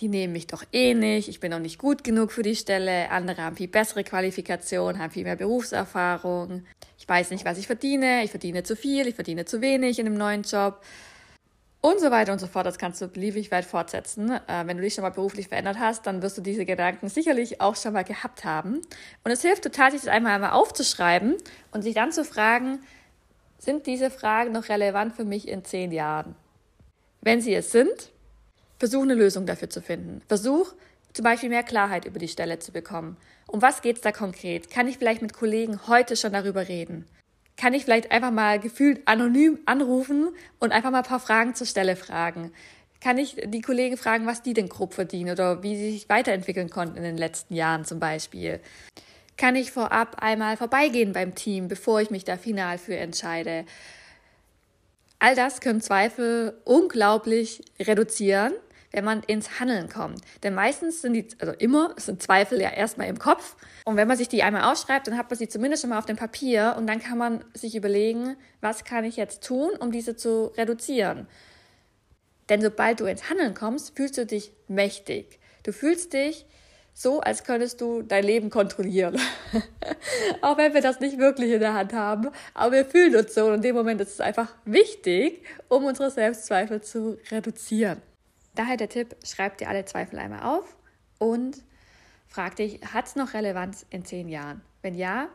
die 0.02 0.08
nehmen 0.08 0.32
mich 0.32 0.48
doch 0.48 0.64
eh 0.72 0.94
nicht, 0.94 1.28
ich 1.28 1.38
bin 1.38 1.52
noch 1.52 1.60
nicht 1.60 1.78
gut 1.78 2.02
genug 2.02 2.32
für 2.32 2.42
die 2.42 2.56
Stelle, 2.56 3.08
andere 3.10 3.42
haben 3.42 3.56
viel 3.56 3.68
bessere 3.68 4.02
Qualifikation, 4.02 4.98
haben 4.98 5.12
viel 5.12 5.22
mehr 5.22 5.36
Berufserfahrung, 5.36 6.64
ich 6.98 7.08
weiß 7.08 7.30
nicht, 7.30 7.44
was 7.44 7.56
ich 7.56 7.68
verdiene, 7.68 8.24
ich 8.24 8.30
verdiene 8.30 8.64
zu 8.64 8.74
viel, 8.74 9.06
ich 9.06 9.14
verdiene 9.14 9.44
zu 9.44 9.60
wenig 9.60 10.00
in 10.00 10.06
einem 10.06 10.16
neuen 10.16 10.42
Job 10.42 10.82
und 11.80 12.00
so 12.00 12.10
weiter 12.10 12.32
und 12.32 12.38
so 12.38 12.46
fort. 12.46 12.64
Das 12.64 12.78
kannst 12.78 13.00
du 13.00 13.08
beliebig 13.08 13.50
weit 13.50 13.64
fortsetzen. 13.64 14.30
Äh, 14.30 14.66
wenn 14.66 14.76
du 14.76 14.82
dich 14.82 14.94
schon 14.94 15.02
mal 15.02 15.10
beruflich 15.10 15.48
verändert 15.48 15.78
hast, 15.78 16.06
dann 16.06 16.22
wirst 16.22 16.38
du 16.38 16.42
diese 16.42 16.64
Gedanken 16.64 17.08
sicherlich 17.08 17.60
auch 17.60 17.76
schon 17.76 17.92
mal 17.92 18.04
gehabt 18.04 18.44
haben. 18.44 18.82
Und 19.24 19.30
es 19.30 19.42
hilft 19.42 19.64
total, 19.64 19.90
sich 19.90 20.02
das 20.02 20.08
einmal 20.08 20.32
einmal 20.32 20.52
aufzuschreiben 20.52 21.36
und 21.72 21.82
sich 21.82 21.94
dann 21.94 22.12
zu 22.12 22.24
fragen, 22.24 22.78
sind 23.58 23.86
diese 23.86 24.10
Fragen 24.10 24.52
noch 24.52 24.68
relevant 24.68 25.14
für 25.14 25.24
mich 25.24 25.48
in 25.48 25.64
zehn 25.64 25.90
Jahren? 25.90 26.36
Wenn 27.20 27.40
sie 27.40 27.54
es 27.54 27.72
sind, 27.72 28.11
Versuch 28.82 29.04
eine 29.04 29.14
Lösung 29.14 29.46
dafür 29.46 29.70
zu 29.70 29.80
finden. 29.80 30.22
Versuch 30.26 30.74
zum 31.12 31.22
Beispiel 31.22 31.50
mehr 31.50 31.62
Klarheit 31.62 32.04
über 32.04 32.18
die 32.18 32.26
Stelle 32.26 32.58
zu 32.58 32.72
bekommen. 32.72 33.16
Um 33.46 33.62
was 33.62 33.80
geht 33.80 33.94
es 33.94 34.02
da 34.02 34.10
konkret? 34.10 34.72
Kann 34.72 34.88
ich 34.88 34.98
vielleicht 34.98 35.22
mit 35.22 35.34
Kollegen 35.34 35.86
heute 35.86 36.16
schon 36.16 36.32
darüber 36.32 36.66
reden? 36.66 37.06
Kann 37.56 37.74
ich 37.74 37.84
vielleicht 37.84 38.10
einfach 38.10 38.32
mal 38.32 38.58
gefühlt 38.58 39.06
anonym 39.06 39.60
anrufen 39.66 40.30
und 40.58 40.72
einfach 40.72 40.90
mal 40.90 40.98
ein 40.98 41.04
paar 41.04 41.20
Fragen 41.20 41.54
zur 41.54 41.68
Stelle 41.68 41.94
fragen? 41.94 42.52
Kann 43.00 43.18
ich 43.18 43.36
die 43.44 43.60
Kollegen 43.60 43.96
fragen, 43.96 44.26
was 44.26 44.42
die 44.42 44.52
denn 44.52 44.68
grob 44.68 44.94
verdienen 44.94 45.30
oder 45.30 45.62
wie 45.62 45.76
sie 45.76 45.92
sich 45.92 46.08
weiterentwickeln 46.08 46.68
konnten 46.68 46.96
in 46.96 47.04
den 47.04 47.16
letzten 47.16 47.54
Jahren 47.54 47.84
zum 47.84 48.00
Beispiel? 48.00 48.58
Kann 49.36 49.54
ich 49.54 49.70
vorab 49.70 50.16
einmal 50.20 50.56
vorbeigehen 50.56 51.12
beim 51.12 51.36
Team, 51.36 51.68
bevor 51.68 52.00
ich 52.00 52.10
mich 52.10 52.24
da 52.24 52.36
final 52.36 52.78
für 52.78 52.96
entscheide? 52.96 53.64
All 55.20 55.36
das 55.36 55.60
können 55.60 55.80
Zweifel 55.80 56.60
unglaublich 56.64 57.62
reduzieren 57.78 58.52
wenn 58.92 59.04
man 59.04 59.22
ins 59.24 59.58
Handeln 59.58 59.88
kommt. 59.88 60.20
Denn 60.42 60.54
meistens 60.54 61.02
sind 61.02 61.14
die, 61.14 61.26
also 61.38 61.52
immer, 61.54 61.94
sind 61.96 62.22
Zweifel 62.22 62.60
ja 62.60 62.70
erstmal 62.70 63.08
im 63.08 63.18
Kopf. 63.18 63.56
Und 63.84 63.96
wenn 63.96 64.06
man 64.06 64.16
sich 64.16 64.28
die 64.28 64.42
einmal 64.42 64.70
ausschreibt, 64.70 65.06
dann 65.06 65.18
hat 65.18 65.30
man 65.30 65.38
sie 65.38 65.48
zumindest 65.48 65.82
schon 65.82 65.90
mal 65.90 65.98
auf 65.98 66.06
dem 66.06 66.16
Papier 66.16 66.74
und 66.78 66.86
dann 66.86 67.00
kann 67.00 67.18
man 67.18 67.44
sich 67.54 67.74
überlegen, 67.74 68.36
was 68.60 68.84
kann 68.84 69.04
ich 69.04 69.16
jetzt 69.16 69.42
tun, 69.44 69.70
um 69.80 69.90
diese 69.90 70.16
zu 70.16 70.52
reduzieren. 70.56 71.26
Denn 72.48 72.60
sobald 72.60 73.00
du 73.00 73.06
ins 73.06 73.30
Handeln 73.30 73.54
kommst, 73.54 73.96
fühlst 73.96 74.18
du 74.18 74.26
dich 74.26 74.52
mächtig. 74.68 75.40
Du 75.62 75.72
fühlst 75.72 76.12
dich 76.12 76.46
so, 76.94 77.20
als 77.20 77.44
könntest 77.44 77.80
du 77.80 78.02
dein 78.02 78.24
Leben 78.24 78.50
kontrollieren. 78.50 79.18
Auch 80.42 80.58
wenn 80.58 80.74
wir 80.74 80.82
das 80.82 81.00
nicht 81.00 81.18
wirklich 81.18 81.52
in 81.52 81.60
der 81.60 81.74
Hand 81.74 81.92
haben, 81.94 82.28
aber 82.52 82.72
wir 82.72 82.84
fühlen 82.84 83.16
uns 83.16 83.34
so 83.34 83.46
und 83.46 83.54
in 83.54 83.62
dem 83.62 83.74
Moment 83.74 84.00
ist 84.00 84.12
es 84.12 84.20
einfach 84.20 84.54
wichtig, 84.64 85.42
um 85.68 85.84
unsere 85.84 86.10
Selbstzweifel 86.10 86.82
zu 86.82 87.18
reduzieren. 87.30 88.02
Daher 88.54 88.76
der 88.76 88.88
Tipp, 88.88 89.16
schreib 89.24 89.56
dir 89.58 89.68
alle 89.68 89.84
Zweifel 89.86 90.18
einmal 90.18 90.42
auf 90.42 90.76
und 91.18 91.62
frag 92.28 92.56
dich, 92.56 92.80
hat 92.92 93.06
es 93.06 93.16
noch 93.16 93.32
Relevanz 93.32 93.86
in 93.88 94.04
zehn 94.04 94.28
Jahren? 94.28 94.60
Wenn 94.82 94.94
ja, 94.94 95.28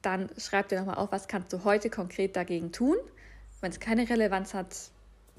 dann 0.00 0.30
schreib 0.38 0.68
dir 0.68 0.78
nochmal 0.78 0.96
auf, 0.96 1.12
was 1.12 1.28
kannst 1.28 1.52
du 1.52 1.64
heute 1.64 1.90
konkret 1.90 2.36
dagegen 2.36 2.72
tun. 2.72 2.96
Wenn 3.60 3.70
es 3.70 3.80
keine 3.80 4.08
Relevanz 4.08 4.54
hat, 4.54 4.74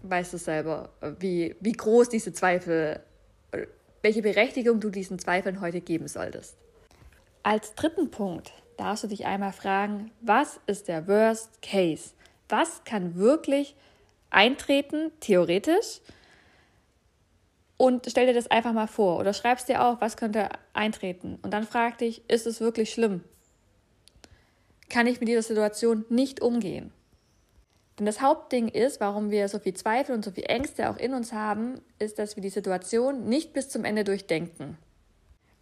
weißt 0.04 0.34
du 0.34 0.38
selber, 0.38 0.90
wie, 1.20 1.56
wie 1.60 1.72
groß 1.72 2.10
diese 2.10 2.32
Zweifel, 2.32 3.02
welche 4.02 4.22
Berechtigung 4.22 4.80
du 4.80 4.90
diesen 4.90 5.18
Zweifeln 5.18 5.62
heute 5.62 5.82
geben 5.82 6.08
solltest. 6.08 6.58
Als 7.42 7.74
dritten 7.74 8.12
Punkt 8.12 8.54
darfst 8.78 9.04
du 9.04 9.08
dich 9.08 9.26
einmal 9.26 9.54
fragen, 9.54 10.12
was 10.22 10.60
ist 10.68 10.88
der 10.88 11.08
Worst 11.08 11.62
Case? 11.62 12.12
Was 12.50 12.84
kann 12.84 13.16
wirklich 13.16 13.76
eintreten, 14.30 15.12
theoretisch, 15.22 16.02
und 17.80 18.06
stell 18.10 18.28
dir 18.28 18.34
das 18.34 18.52
einfach 18.52 18.74
mal 18.74 18.88
vor 18.88 19.20
oder 19.20 19.32
schreibst 19.32 19.70
dir 19.70 19.82
auf, 19.82 20.02
was 20.02 20.18
könnte 20.18 20.50
eintreten 20.74 21.40
und 21.44 21.52
dann 21.52 21.64
frag 21.64 21.98
dich, 21.98 22.30
ist 22.30 22.46
es 22.46 22.60
wirklich 22.60 22.92
schlimm? 22.92 23.24
Kann 24.90 25.08
ich 25.08 25.22
mit 25.22 25.30
dieser 25.30 25.44
Situation 25.44 26.04
nicht 26.10 26.42
umgehen? 26.42 26.92
Denn 27.98 28.06
das 28.06 28.20
Hauptding 28.20 28.68
ist, 28.68 29.00
warum 29.00 29.32
wir 29.32 29.48
so 29.48 29.60
viel 29.60 29.76
Zweifel 29.76 30.14
und 30.14 30.26
so 30.26 30.32
viel 30.32 30.44
Ängste 30.48 30.90
auch 30.90 30.98
in 30.98 31.14
uns 31.14 31.32
haben, 31.32 31.80
ist, 32.00 32.20
dass 32.20 32.36
wir 32.36 32.44
die 32.44 32.50
Situation 32.50 33.30
nicht 33.30 33.54
bis 33.54 33.70
zum 33.70 33.86
Ende 33.86 34.04
durchdenken. 34.04 34.78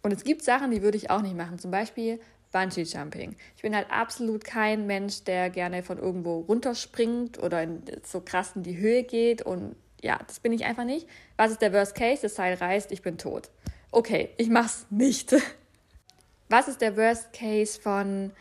Und 0.02 0.12
es 0.12 0.24
gibt 0.24 0.42
Sachen, 0.42 0.72
die 0.72 0.82
würde 0.82 0.96
ich 0.96 1.10
auch 1.10 1.22
nicht 1.22 1.36
machen. 1.36 1.60
Zum 1.60 1.70
Beispiel 1.70 2.18
Bungee 2.50 2.82
Jumping. 2.82 3.36
Ich 3.54 3.62
bin 3.62 3.76
halt 3.76 3.90
absolut 3.92 4.44
kein 4.44 4.88
Mensch, 4.88 5.22
der 5.22 5.50
gerne 5.50 5.84
von 5.84 5.98
irgendwo 5.98 6.40
runterspringt 6.40 7.40
oder 7.40 7.62
in, 7.62 7.82
so 8.04 8.20
krass 8.20 8.52
in 8.56 8.64
die 8.64 8.76
Höhe 8.76 9.04
geht 9.04 9.42
und 9.42 9.76
ja, 10.02 10.18
das 10.26 10.40
bin 10.40 10.52
ich 10.52 10.64
einfach 10.64 10.84
nicht. 10.84 11.06
Was 11.36 11.52
ist 11.52 11.62
der 11.62 11.72
Worst 11.72 11.94
Case? 11.94 12.22
Das 12.22 12.34
Seil 12.34 12.54
reißt, 12.54 12.92
ich 12.92 13.02
bin 13.02 13.18
tot. 13.18 13.50
Okay, 13.90 14.30
ich 14.36 14.48
mach's 14.48 14.86
nicht. 14.90 15.34
Was 16.50 16.66
ist 16.66 16.80
der 16.80 16.96
Worst 16.96 17.32
Case 17.34 17.78
von 17.78 18.32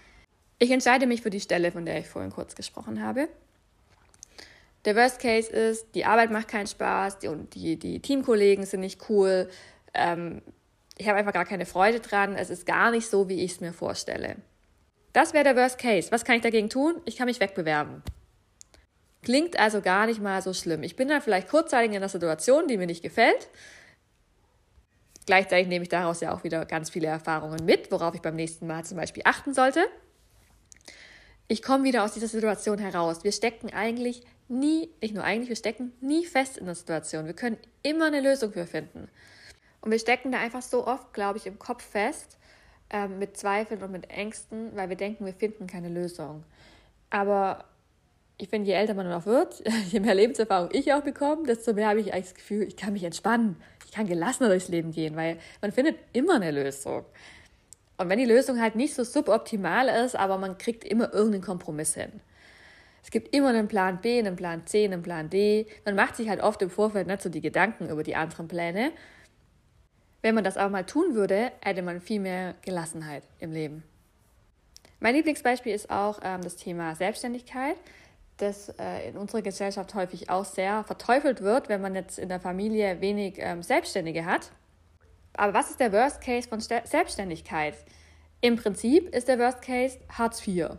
ich 0.59 0.71
entscheide 0.71 1.05
mich 1.05 1.21
für 1.21 1.29
die 1.29 1.39
Stelle, 1.39 1.71
von 1.71 1.85
der 1.85 1.99
ich 1.99 2.07
vorhin 2.07 2.31
kurz 2.31 2.55
gesprochen 2.55 3.03
habe. 3.03 3.29
Der 4.85 4.95
Worst 4.95 5.19
Case 5.19 5.51
ist, 5.51 5.87
die 5.93 6.05
Arbeit 6.05 6.31
macht 6.31 6.47
keinen 6.47 6.67
Spaß 6.67 7.19
die, 7.19 7.29
die, 7.53 7.77
die 7.77 7.99
Teamkollegen 7.99 8.65
sind 8.65 8.79
nicht 8.79 9.09
cool. 9.09 9.49
Ähm, 9.93 10.41
ich 10.97 11.07
habe 11.07 11.19
einfach 11.19 11.33
gar 11.33 11.45
keine 11.45 11.65
Freude 11.65 11.99
dran. 11.99 12.35
Es 12.35 12.49
ist 12.49 12.65
gar 12.65 12.89
nicht 12.89 13.07
so, 13.07 13.29
wie 13.29 13.43
ich 13.43 13.53
es 13.53 13.61
mir 13.61 13.73
vorstelle. 13.73 14.37
Das 15.13 15.33
wäre 15.33 15.43
der 15.43 15.55
Worst 15.55 15.77
Case. 15.77 16.11
Was 16.11 16.25
kann 16.25 16.37
ich 16.37 16.41
dagegen 16.41 16.69
tun? 16.69 16.95
Ich 17.05 17.17
kann 17.17 17.27
mich 17.27 17.39
wegbewerben. 17.39 18.01
Klingt 19.23 19.59
also 19.59 19.81
gar 19.81 20.05
nicht 20.05 20.21
mal 20.21 20.41
so 20.41 20.53
schlimm. 20.53 20.83
Ich 20.83 20.95
bin 20.95 21.07
dann 21.07 21.21
vielleicht 21.21 21.49
kurzzeitig 21.49 21.91
in 21.91 21.97
einer 21.97 22.09
Situation, 22.09 22.67
die 22.67 22.77
mir 22.77 22.85
nicht 22.85 23.03
gefällt. 23.03 23.49
Gleichzeitig 25.25 25.67
nehme 25.67 25.83
ich 25.83 25.89
daraus 25.89 26.21
ja 26.21 26.33
auch 26.33 26.43
wieder 26.43 26.65
ganz 26.65 26.89
viele 26.89 27.07
Erfahrungen 27.07 27.65
mit, 27.65 27.91
worauf 27.91 28.15
ich 28.15 28.21
beim 28.21 28.35
nächsten 28.35 28.65
Mal 28.65 28.85
zum 28.85 28.97
Beispiel 28.97 29.23
achten 29.25 29.53
sollte. 29.53 29.85
Ich 31.49 31.61
komme 31.61 31.83
wieder 31.83 32.03
aus 32.03 32.13
dieser 32.13 32.27
Situation 32.27 32.77
heraus. 32.77 33.23
Wir 33.23 33.31
stecken 33.31 33.73
eigentlich 33.73 34.23
nie, 34.47 34.89
nicht 35.01 35.13
nur 35.13 35.23
eigentlich, 35.23 35.49
wir 35.49 35.55
stecken 35.55 35.93
nie 36.01 36.25
fest 36.25 36.57
in 36.57 36.65
der 36.65 36.75
Situation. 36.75 37.25
Wir 37.25 37.33
können 37.33 37.57
immer 37.83 38.05
eine 38.05 38.21
Lösung 38.21 38.53
für 38.53 38.65
finden. 38.65 39.09
Und 39.81 39.91
wir 39.91 39.99
stecken 39.99 40.31
da 40.31 40.39
einfach 40.39 40.61
so 40.61 40.87
oft, 40.87 41.13
glaube 41.13 41.37
ich, 41.37 41.45
im 41.45 41.59
Kopf 41.59 41.83
fest, 41.83 42.37
ähm, 42.89 43.19
mit 43.19 43.37
Zweifeln 43.37 43.83
und 43.83 43.91
mit 43.91 44.09
Ängsten, 44.09 44.75
weil 44.75 44.89
wir 44.89 44.95
denken, 44.95 45.25
wir 45.25 45.33
finden 45.33 45.67
keine 45.67 45.89
Lösung. 45.89 46.43
Aber 47.09 47.65
ich 48.37 48.49
finde, 48.49 48.67
je 48.67 48.75
älter 48.75 48.93
man 48.93 49.11
auch 49.11 49.25
wird, 49.25 49.63
je 49.89 49.99
mehr 49.99 50.15
Lebenserfahrung 50.15 50.69
ich 50.71 50.93
auch 50.93 51.01
bekomme, 51.01 51.43
desto 51.43 51.73
mehr 51.73 51.87
habe 51.87 51.99
ich 51.99 52.13
eigentlich 52.13 52.25
das 52.25 52.35
Gefühl, 52.35 52.63
ich 52.63 52.77
kann 52.77 52.93
mich 52.93 53.03
entspannen, 53.03 53.57
ich 53.85 53.91
kann 53.91 54.07
gelassener 54.07 54.49
durchs 54.49 54.67
Leben 54.67 54.91
gehen, 54.91 55.15
weil 55.15 55.37
man 55.61 55.71
findet 55.71 55.97
immer 56.13 56.35
eine 56.35 56.51
Lösung. 56.51 57.05
Und 57.97 58.09
wenn 58.09 58.19
die 58.19 58.25
Lösung 58.25 58.61
halt 58.61 58.75
nicht 58.75 58.93
so 58.93 59.03
suboptimal 59.03 59.87
ist, 59.87 60.15
aber 60.15 60.37
man 60.37 60.57
kriegt 60.59 60.83
immer 60.83 61.11
irgendeinen 61.13 61.43
Kompromiss 61.43 61.95
hin. 61.95 62.11
Es 63.03 63.09
gibt 63.09 63.33
immer 63.33 63.49
einen 63.49 63.67
Plan 63.67 64.01
B, 64.01 64.19
einen 64.19 64.35
Plan 64.35 64.67
C, 64.67 64.85
einen 64.85 65.01
Plan 65.01 65.29
D. 65.29 65.65
Man 65.85 65.95
macht 65.95 66.15
sich 66.15 66.29
halt 66.29 66.41
oft 66.41 66.61
im 66.61 66.69
Vorfeld 66.69 67.07
nicht 67.07 67.21
so 67.21 67.29
die 67.29 67.41
Gedanken 67.41 67.89
über 67.89 68.03
die 68.03 68.15
anderen 68.15 68.47
Pläne. 68.47 68.91
Wenn 70.21 70.35
man 70.35 70.43
das 70.43 70.57
aber 70.57 70.69
mal 70.69 70.85
tun 70.85 71.15
würde, 71.15 71.51
hätte 71.63 71.81
man 71.81 72.01
viel 72.01 72.19
mehr 72.19 72.53
Gelassenheit 72.63 73.23
im 73.39 73.51
Leben. 73.51 73.83
Mein 74.99 75.15
Lieblingsbeispiel 75.15 75.73
ist 75.73 75.89
auch 75.89 76.19
ähm, 76.23 76.41
das 76.41 76.57
Thema 76.57 76.95
Selbstständigkeit 76.95 77.77
das 78.37 78.69
äh, 78.79 79.09
in 79.09 79.17
unserer 79.17 79.41
Gesellschaft 79.41 79.93
häufig 79.95 80.29
auch 80.29 80.45
sehr 80.45 80.83
verteufelt 80.83 81.41
wird, 81.41 81.69
wenn 81.69 81.81
man 81.81 81.95
jetzt 81.95 82.19
in 82.19 82.29
der 82.29 82.39
Familie 82.39 83.01
wenig 83.01 83.35
ähm, 83.37 83.63
Selbstständige 83.63 84.25
hat. 84.25 84.51
Aber 85.33 85.53
was 85.53 85.69
ist 85.69 85.79
der 85.79 85.91
Worst 85.91 86.21
Case 86.21 86.47
von 86.47 86.59
Selbstständigkeit? 86.59 87.75
Im 88.41 88.55
Prinzip 88.55 89.13
ist 89.15 89.27
der 89.27 89.39
Worst 89.39 89.61
Case 89.61 89.99
Hartz 90.09 90.45
IV. 90.47 90.69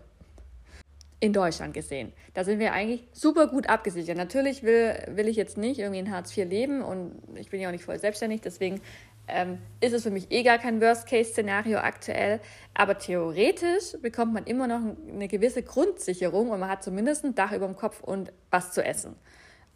In 1.20 1.32
Deutschland 1.32 1.74
gesehen. 1.74 2.12
Da 2.34 2.44
sind 2.44 2.60
wir 2.60 2.72
eigentlich 2.72 3.02
super 3.12 3.48
gut 3.48 3.68
abgesichert. 3.68 4.16
Natürlich 4.16 4.62
will, 4.62 4.96
will 5.08 5.26
ich 5.26 5.36
jetzt 5.36 5.58
nicht 5.58 5.80
irgendwie 5.80 5.98
in 5.98 6.12
Hartz 6.12 6.36
IV 6.36 6.48
leben 6.48 6.80
und 6.82 7.20
ich 7.34 7.50
bin 7.50 7.60
ja 7.60 7.68
auch 7.68 7.72
nicht 7.72 7.84
voll 7.84 7.98
selbstständig, 7.98 8.40
deswegen 8.40 8.80
ähm, 9.28 9.58
ist 9.80 9.92
es 9.92 10.02
für 10.02 10.10
mich 10.10 10.30
eh 10.30 10.42
gar 10.42 10.58
kein 10.58 10.80
Worst-Case-Szenario 10.80 11.78
aktuell. 11.78 12.40
Aber 12.74 12.98
theoretisch 12.98 13.96
bekommt 14.00 14.32
man 14.32 14.44
immer 14.44 14.66
noch 14.66 14.80
eine 15.08 15.28
gewisse 15.28 15.62
Grundsicherung 15.62 16.50
und 16.50 16.60
man 16.60 16.68
hat 16.68 16.82
zumindest 16.82 17.24
ein 17.24 17.34
Dach 17.34 17.52
über 17.52 17.66
dem 17.66 17.76
Kopf 17.76 18.02
und 18.02 18.32
was 18.50 18.72
zu 18.72 18.84
essen. 18.84 19.16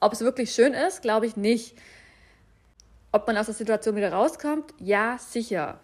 Ob 0.01 0.13
es 0.13 0.21
wirklich 0.21 0.53
schön 0.53 0.75
ist, 0.75 1.03
glaube 1.03 1.27
ich 1.27 1.37
nicht. 1.37 1.77
Ob 3.13 3.27
man 3.27 3.37
aus 3.37 3.47
der 3.47 3.55
Situation 3.55 3.95
wieder 3.95 4.13
rauskommt, 4.13 4.73
ja, 4.79 5.19
sicher. 5.19 5.81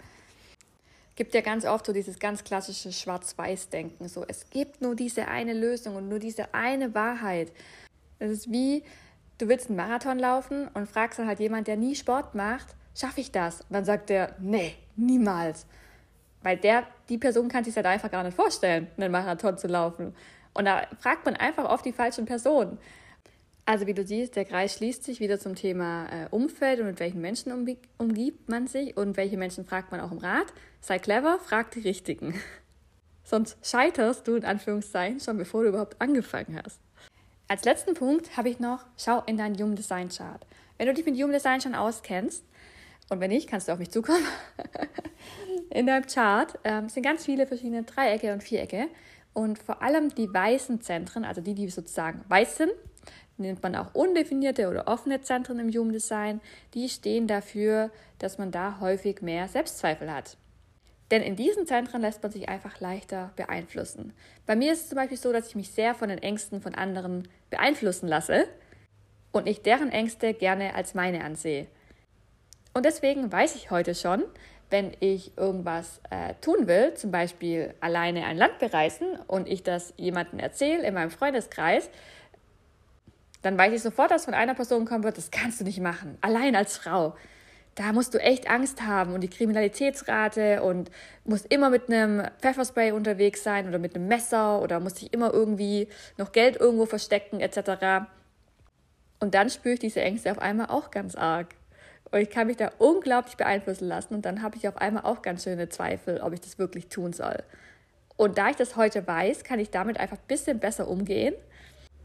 Gibt 1.15 1.35
ja 1.35 1.41
ganz 1.41 1.65
oft 1.67 1.85
so 1.85 1.93
dieses 1.93 2.19
ganz 2.19 2.43
klassische 2.43 2.93
Schwarz-Weiß-Denken. 2.93 4.09
So, 4.09 4.25
es 4.27 4.49
gibt 4.51 4.81
nur 4.81 4.95
diese 4.95 5.29
eine 5.29 5.53
Lösung 5.53 5.97
und 5.97 6.09
nur 6.09 6.21
diese 6.21 6.55
eine 6.55 6.95
Wahrheit. 6.95 7.53
Es 8.19 8.31
ist 8.31 8.51
wie, 8.51 8.83
du 9.37 9.49
willst 9.49 9.69
einen 9.69 9.77
Marathon 9.77 10.19
laufen 10.19 10.69
und 10.75 10.89
fragst 10.89 11.19
dann 11.19 11.27
halt 11.27 11.41
jemand, 11.41 11.67
der 11.69 11.77
nie 11.77 11.95
Sport 11.95 12.35
macht, 12.35 12.75
schaffe 12.99 13.21
ich 13.21 13.31
das? 13.31 13.61
Und 13.63 13.73
dann 13.73 13.85
sagt 13.85 14.11
der, 14.11 14.35
nee, 14.41 14.75
niemals. 14.97 15.67
Weil 16.43 16.57
der, 16.57 16.87
die 17.09 17.19
Person 17.19 17.49
kann 17.49 17.65
sich 17.65 17.75
halt 17.77 17.87
einfach 17.87 18.11
gar 18.11 18.23
nicht 18.23 18.37
vorstellen, 18.37 18.89
einen 18.97 19.13
Marathon 19.13 19.59
zu 19.59 19.67
laufen. 19.67 20.15
Und 20.55 20.65
da 20.65 20.87
fragt 20.99 21.25
man 21.25 21.37
einfach 21.37 21.65
oft 21.65 21.85
die 21.85 21.93
falschen 21.93 22.25
Personen. 22.25 22.79
Also 23.67 23.87
wie 23.87 23.95
du 23.95 24.05
siehst, 24.05 24.35
der 24.35 24.47
Kreis 24.47 24.75
schließt 24.75 25.05
sich 25.05 25.21
wieder 25.21 25.39
zum 25.39 25.55
Thema 25.55 26.07
äh, 26.07 26.29
Umfeld 26.31 26.81
und 26.81 26.87
mit 26.87 27.01
welchen 27.01 27.21
Menschen 27.21 27.53
umgibt 27.53 28.49
man 28.49 28.67
sich 28.67 28.97
und 28.97 29.17
welche 29.17 29.37
Menschen 29.37 29.67
fragt 29.67 29.93
man 29.93 30.01
auch 30.01 30.11
im 30.11 30.19
Rat. 30.19 30.47
Sei 30.81 30.99
clever, 30.99 31.39
frag 31.39 31.71
die 31.73 31.81
Richtigen. 31.81 32.41
Sonst 33.25 33.59
scheiterst 33.63 34.27
du 34.27 34.37
in 34.37 34.47
Anführungszeichen 34.47 35.21
schon 35.21 35.37
bevor 35.37 35.65
du 35.65 35.69
überhaupt 35.69 36.01
angefangen 36.01 36.59
hast. 36.65 36.81
Als 37.47 37.65
letzten 37.65 37.93
Punkt 37.93 38.39
habe 38.39 38.49
ich 38.49 38.59
noch, 38.59 38.87
schau 38.97 39.23
in 39.27 39.37
deinen 39.37 39.57
Human 39.57 39.77
Design 39.77 40.09
Chart. 40.09 40.47
Wenn 40.79 40.87
du 40.87 40.95
dich 40.95 41.05
mit 41.05 41.17
Human 41.17 41.33
Design 41.33 41.61
schon 41.61 41.75
auskennst, 41.75 42.43
und 43.11 43.21
wenn 43.21 43.31
nicht, 43.31 43.49
kannst 43.49 43.69
du 43.69 43.73
auf 43.73 43.79
mich 43.79 43.91
zukommen. 43.91 44.25
In 45.71 45.87
deinem 45.87 46.07
Chart 46.07 46.59
ähm, 46.65 46.89
sind 46.89 47.03
ganz 47.03 47.25
viele 47.25 47.47
verschiedene 47.47 47.83
Dreiecke 47.83 48.33
und 48.33 48.43
Vierecke. 48.43 48.89
Und 49.33 49.59
vor 49.59 49.83
allem 49.83 50.15
die 50.15 50.33
weißen 50.33 50.81
Zentren, 50.81 51.25
also 51.25 51.41
die, 51.41 51.55
die 51.55 51.69
sozusagen 51.69 52.25
weiß 52.29 52.57
sind, 52.57 52.73
nennt 53.37 53.63
man 53.63 53.77
auch 53.77 53.95
undefinierte 53.95 54.69
oder 54.69 54.89
offene 54.89 55.21
Zentren 55.21 55.59
im 55.61 55.71
Human 55.71 55.93
Design, 55.93 56.41
die 56.75 56.89
stehen 56.89 57.27
dafür, 57.27 57.91
dass 58.19 58.39
man 58.39 58.51
da 58.51 58.81
häufig 58.81 59.23
mehr 59.23 59.49
Selbstzweifel 59.49 60.13
hat. 60.13 60.37
Denn 61.11 61.23
in 61.23 61.37
diesen 61.37 61.67
Zentren 61.67 62.03
lässt 62.03 62.23
man 62.23 62.33
sich 62.33 62.49
einfach 62.49 62.81
leichter 62.81 63.33
beeinflussen. 63.37 64.13
Bei 64.45 64.57
mir 64.57 64.73
ist 64.73 64.83
es 64.83 64.89
zum 64.89 64.97
Beispiel 64.97 65.17
so, 65.17 65.33
dass 65.33 65.49
ich 65.49 65.55
mich 65.55 65.71
sehr 65.71 65.95
von 65.95 66.09
den 66.09 66.19
Ängsten 66.19 66.61
von 66.61 66.75
anderen 66.75 67.29
beeinflussen 67.49 68.09
lasse 68.09 68.47
und 69.33 69.47
ich 69.47 69.63
deren 69.63 69.91
Ängste 69.91 70.35
gerne 70.35 70.75
als 70.75 70.95
meine 70.95 71.25
ansehe. 71.25 71.69
Und 72.79 72.85
deswegen 72.85 73.33
weiß 73.33 73.57
ich 73.57 73.73
heute 73.73 73.93
schon, 73.97 74.23
wenn 74.71 74.93
ich 75.01 75.37
irgendwas 75.37 76.01
äh, 76.11 76.35
tun 76.41 76.69
will, 76.69 76.95
zum 76.95 77.11
Beispiel 77.11 77.75
alleine 77.81 78.25
ein 78.25 78.37
Land 78.37 78.61
bereisen 78.61 79.19
und 79.27 79.49
ich 79.49 79.65
das 79.65 79.95
jemandem 79.97 80.39
erzähle 80.39 80.87
in 80.87 80.95
meinem 80.95 81.11
Freundeskreis, 81.11 81.91
dann 83.43 83.59
weiß 83.59 83.73
ich 83.73 83.83
sofort, 83.83 84.13
dass 84.13 84.27
von 84.27 84.35
einer 84.35 84.55
Person 84.55 84.85
kommen 84.85 85.03
wird, 85.03 85.19
das 85.19 85.33
kannst 85.33 85.59
du 85.59 85.65
nicht 85.65 85.81
machen, 85.81 86.19
allein 86.21 86.55
als 86.55 86.77
Frau. 86.77 87.17
Da 87.75 87.93
musst 87.93 88.15
du 88.15 88.19
echt 88.19 88.49
Angst 88.49 88.81
haben 88.81 89.13
und 89.13 89.23
die 89.23 89.29
Kriminalitätsrate 89.29 90.63
und 90.63 90.93
musst 91.25 91.53
immer 91.53 91.71
mit 91.71 91.89
einem 91.89 92.29
Pfefferspray 92.41 92.93
unterwegs 92.93 93.43
sein 93.43 93.67
oder 93.67 93.81
mit 93.81 93.97
einem 93.97 94.07
Messer 94.07 94.63
oder 94.63 94.79
musst 94.79 95.01
dich 95.01 95.13
immer 95.13 95.35
irgendwie 95.35 95.89
noch 96.17 96.31
Geld 96.31 96.55
irgendwo 96.55 96.87
verstecken 96.87 97.41
etc. 97.41 98.07
Und 99.19 99.35
dann 99.35 99.51
spüre 99.51 99.75
ich 99.75 99.81
diese 99.81 100.01
Ängste 100.01 100.31
auf 100.31 100.39
einmal 100.39 100.67
auch 100.67 100.93
ganz 100.93 101.17
arg. 101.17 101.57
Und 102.11 102.21
ich 102.21 102.31
kann 102.31 102.47
mich 102.47 102.57
da 102.57 102.71
unglaublich 102.79 103.37
beeinflussen 103.37 103.87
lassen 103.87 104.15
und 104.15 104.25
dann 104.25 104.43
habe 104.43 104.57
ich 104.57 104.67
auf 104.67 104.79
einmal 104.79 105.05
auch 105.05 105.23
ganz 105.23 105.45
schöne 105.45 105.69
Zweifel, 105.69 106.21
ob 106.21 106.33
ich 106.33 106.41
das 106.41 106.59
wirklich 106.59 106.89
tun 106.89 107.13
soll. 107.13 107.43
Und 108.17 108.39
da 108.39 108.51
ich 108.51 108.57
das 108.57 108.77
heute 108.77 109.07
weiß, 109.07 109.45
kann 109.45 109.61
ich 109.61 109.71
damit 109.71 110.01
einfach 110.01 110.17
ein 110.17 110.27
bisschen 110.27 110.59
besser 110.59 110.89
umgehen. 110.89 111.35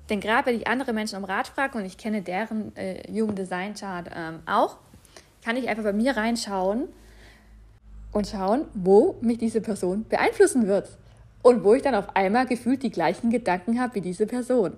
Denn 0.10 0.19
gerade 0.19 0.48
wenn 0.48 0.57
ich 0.57 0.67
andere 0.67 0.93
Menschen 0.93 1.17
um 1.17 1.24
Rat 1.24 1.48
frage 1.48 1.77
und 1.77 1.86
ich 1.86 1.98
kenne 1.98 2.22
deren 2.22 2.75
äh, 2.75 3.03
Human 3.10 3.36
Design 3.36 3.74
Chart 3.74 4.10
ähm, 4.13 4.39
auch, 4.45 4.77
kann 5.43 5.55
ich 5.55 5.69
einfach 5.69 5.83
bei 5.83 5.93
mir 5.93 6.15
reinschauen 6.15 6.88
und 8.12 8.27
schauen, 8.27 8.65
wo 8.74 9.17
mich 9.22 9.38
diese 9.38 9.62
Person 9.62 10.05
beeinflussen 10.07 10.67
wird. 10.67 10.89
Und 11.41 11.63
wo 11.63 11.74
ich 11.74 11.81
dann 11.81 11.95
auf 11.95 12.15
einmal 12.15 12.45
gefühlt 12.45 12.83
die 12.83 12.91
gleichen 12.91 13.29
Gedanken 13.29 13.81
habe 13.81 13.95
wie 13.95 14.01
diese 14.01 14.25
Person. 14.25 14.77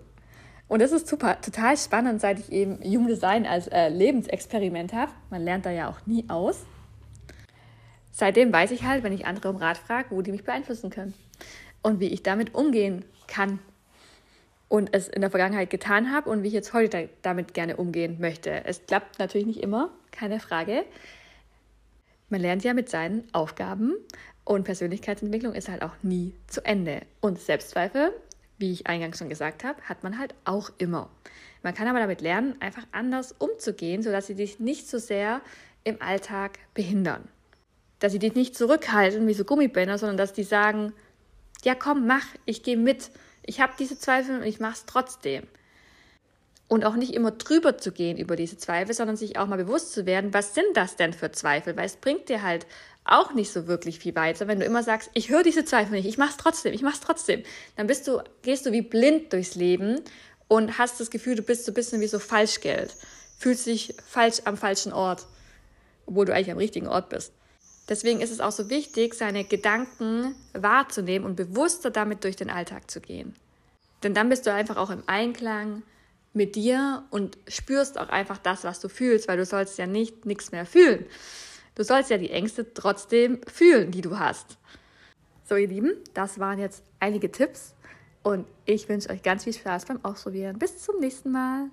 Und 0.67 0.81
das 0.81 0.91
ist 0.91 1.07
super, 1.07 1.39
total 1.41 1.77
spannend, 1.77 2.21
seit 2.21 2.39
ich 2.39 2.51
eben 2.51 2.79
Human 2.83 3.07
Design 3.07 3.45
als 3.45 3.67
äh, 3.67 3.89
Lebensexperiment 3.89 4.93
habe. 4.93 5.11
Man 5.29 5.43
lernt 5.43 5.65
da 5.65 5.71
ja 5.71 5.89
auch 5.89 6.05
nie 6.05 6.25
aus. 6.27 6.65
Seitdem 8.11 8.51
weiß 8.51 8.71
ich 8.71 8.83
halt, 8.83 9.03
wenn 9.03 9.13
ich 9.13 9.25
andere 9.25 9.49
um 9.49 9.57
Rat 9.57 9.77
frage, 9.77 10.07
wo 10.11 10.21
die 10.21 10.31
mich 10.31 10.43
beeinflussen 10.43 10.89
können 10.89 11.13
und 11.81 11.99
wie 11.99 12.07
ich 12.07 12.23
damit 12.23 12.55
umgehen 12.55 13.05
kann 13.27 13.59
und 14.69 14.89
es 14.93 15.07
in 15.07 15.21
der 15.21 15.29
Vergangenheit 15.29 15.69
getan 15.69 16.11
habe 16.11 16.29
und 16.29 16.41
wie 16.41 16.47
ich 16.47 16.53
jetzt 16.53 16.73
heute 16.73 17.09
damit 17.21 17.53
gerne 17.53 17.77
umgehen 17.77 18.17
möchte. 18.19 18.65
Es 18.65 18.85
klappt 18.85 19.19
natürlich 19.19 19.45
nicht 19.45 19.61
immer, 19.61 19.91
keine 20.11 20.39
Frage. 20.39 20.85
Man 22.29 22.41
lernt 22.41 22.63
ja 22.63 22.73
mit 22.73 22.89
seinen 22.89 23.23
Aufgaben 23.33 23.93
und 24.45 24.63
Persönlichkeitsentwicklung 24.63 25.53
ist 25.53 25.69
halt 25.69 25.83
auch 25.83 25.95
nie 26.01 26.33
zu 26.47 26.65
Ende. 26.65 27.01
Und 27.19 27.39
Selbstzweifel, 27.39 28.13
wie 28.57 28.71
ich 28.71 28.87
eingangs 28.87 29.17
schon 29.17 29.29
gesagt 29.29 29.63
habe, 29.63 29.81
hat 29.83 30.03
man 30.03 30.17
halt 30.17 30.33
auch 30.45 30.71
immer. 30.77 31.09
Man 31.63 31.73
kann 31.73 31.87
aber 31.87 31.99
damit 31.99 32.21
lernen, 32.21 32.55
einfach 32.61 32.85
anders 32.91 33.33
umzugehen, 33.37 34.03
sodass 34.03 34.27
sie 34.27 34.35
dich 34.35 34.59
nicht 34.59 34.87
so 34.87 34.97
sehr 34.97 35.41
im 35.83 36.01
Alltag 36.01 36.59
behindern. 36.73 37.27
Dass 37.99 38.11
sie 38.11 38.19
dich 38.19 38.35
nicht 38.35 38.55
zurückhalten 38.55 39.27
wie 39.27 39.33
so 39.33 39.45
Gummibänder, 39.45 39.97
sondern 39.97 40.17
dass 40.17 40.33
die 40.33 40.43
sagen, 40.43 40.93
ja 41.63 41.75
komm, 41.75 42.07
mach, 42.07 42.25
ich 42.45 42.63
gehe 42.63 42.77
mit. 42.77 43.09
Ich 43.43 43.61
habe 43.61 43.73
diese 43.77 43.97
Zweifel 43.97 44.37
und 44.37 44.43
ich 44.43 44.59
mache 44.59 44.73
es 44.73 44.85
trotzdem. 44.85 45.47
Und 46.67 46.83
auch 46.83 46.95
nicht 46.95 47.13
immer 47.13 47.31
drüber 47.31 47.77
zu 47.77 47.91
gehen 47.91 48.17
über 48.17 48.35
diese 48.35 48.57
Zweifel, 48.57 48.93
sondern 48.93 49.17
sich 49.17 49.37
auch 49.37 49.47
mal 49.47 49.57
bewusst 49.57 49.93
zu 49.93 50.05
werden, 50.05 50.33
was 50.33 50.55
sind 50.55 50.75
das 50.75 50.95
denn 50.95 51.13
für 51.13 51.31
Zweifel? 51.31 51.77
Weil 51.77 51.85
es 51.85 51.97
bringt 51.97 52.27
dir 52.29 52.41
halt 52.41 52.65
auch 53.05 53.33
nicht 53.33 53.51
so 53.51 53.67
wirklich 53.67 53.99
viel 53.99 54.15
weiter, 54.15 54.47
wenn 54.47 54.59
du 54.59 54.65
immer 54.65 54.83
sagst, 54.83 55.11
ich 55.13 55.29
höre 55.29 55.43
diese 55.43 55.63
Zweifel 55.63 55.91
nicht, 55.91 56.07
ich 56.07 56.17
mache 56.17 56.31
es 56.31 56.37
trotzdem, 56.37 56.73
ich 56.73 56.81
mache 56.81 56.95
es 56.95 56.99
trotzdem. 57.01 57.43
Dann 57.75 57.87
bist 57.87 58.07
du, 58.07 58.21
gehst 58.41 58.65
du 58.65 58.71
wie 58.71 58.81
blind 58.81 59.31
durchs 59.31 59.55
Leben 59.55 60.01
und 60.47 60.77
hast 60.79 60.99
das 60.99 61.11
Gefühl, 61.11 61.35
du 61.35 61.43
bist 61.43 61.65
so 61.65 61.71
ein 61.71 61.75
bisschen 61.75 62.01
wie 62.01 62.07
so 62.07 62.19
Falschgeld. 62.19 62.95
Fühlst 63.37 63.67
dich 63.67 63.95
falsch 64.07 64.41
am 64.45 64.57
falschen 64.57 64.91
Ort, 64.91 65.27
obwohl 66.07 66.25
du 66.25 66.33
eigentlich 66.33 66.51
am 66.51 66.57
richtigen 66.57 66.87
Ort 66.87 67.09
bist. 67.09 67.31
Deswegen 67.87 68.21
ist 68.21 68.31
es 68.31 68.39
auch 68.39 68.51
so 68.51 68.69
wichtig, 68.71 69.13
seine 69.13 69.43
Gedanken 69.43 70.35
wahrzunehmen 70.53 71.27
und 71.27 71.35
bewusster 71.35 71.91
damit 71.91 72.23
durch 72.23 72.35
den 72.35 72.49
Alltag 72.49 72.89
zu 72.89 72.99
gehen. 72.99 73.35
Denn 74.01 74.15
dann 74.15 74.29
bist 74.29 74.47
du 74.47 74.53
einfach 74.53 74.77
auch 74.77 74.89
im 74.89 75.03
Einklang 75.05 75.83
mit 76.33 76.55
dir 76.55 77.03
und 77.11 77.37
spürst 77.47 77.99
auch 77.99 78.09
einfach 78.09 78.39
das, 78.39 78.63
was 78.63 78.79
du 78.79 78.89
fühlst, 78.89 79.27
weil 79.27 79.37
du 79.37 79.45
sollst 79.45 79.77
ja 79.77 79.85
nicht 79.85 80.25
nichts 80.25 80.51
mehr 80.51 80.65
fühlen. 80.65 81.05
Du 81.75 81.83
sollst 81.83 82.09
ja 82.09 82.17
die 82.17 82.31
Ängste 82.31 82.73
trotzdem 82.73 83.41
fühlen, 83.47 83.91
die 83.91 84.01
du 84.01 84.17
hast. 84.17 84.57
So, 85.43 85.55
ihr 85.55 85.67
Lieben, 85.67 85.91
das 86.13 86.39
waren 86.39 86.57
jetzt 86.57 86.83
einige 86.99 87.31
Tipps 87.31 87.75
und 88.23 88.47
ich 88.65 88.89
wünsche 88.89 89.09
euch 89.09 89.21
ganz 89.21 89.43
viel 89.43 89.53
Spaß 89.53 89.85
beim 89.85 90.03
Ausprobieren. 90.03 90.57
Bis 90.57 90.79
zum 90.79 90.99
nächsten 90.99 91.31
Mal. 91.31 91.69